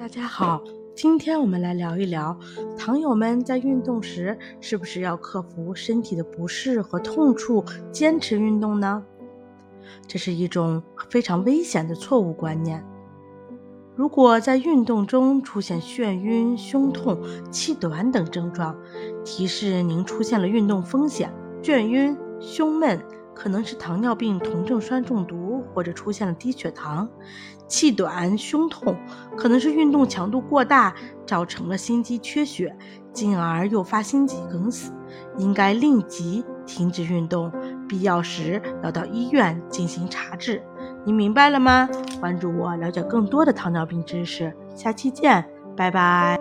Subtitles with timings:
[0.00, 0.64] 大家好，
[0.96, 2.34] 今天我们来聊一聊，
[2.78, 9.04] 糖友们在运动时是不是要克服身体的不适和痛处，坚持运动呢？
[10.08, 12.82] 这是一种非常危险的错误观念。
[13.94, 17.20] 如果在运动中出现眩晕、胸痛、
[17.50, 18.74] 气短等症状，
[19.22, 21.30] 提示您出现了运动风险。
[21.62, 22.98] 眩晕、胸闷。
[23.40, 27.08] 可能是糖尿病酮症酸中毒，或者出现了低血糖；
[27.66, 28.94] 气短、胸痛，
[29.34, 30.94] 可能是运动强度过大，
[31.26, 32.76] 造成了心肌缺血，
[33.14, 34.92] 进而诱发心肌梗死，
[35.38, 37.50] 应该立即停止运动，
[37.88, 40.62] 必要时要到医院进行查治。
[41.06, 41.88] 你明白了吗？
[42.20, 44.54] 关注我，了解更多的糖尿病知识。
[44.74, 45.42] 下期见，
[45.74, 46.38] 拜拜。